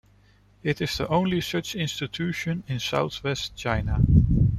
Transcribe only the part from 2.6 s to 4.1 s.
in southwest China.